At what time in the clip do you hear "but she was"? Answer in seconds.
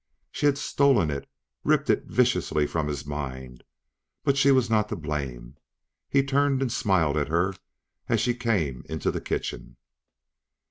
4.23-4.67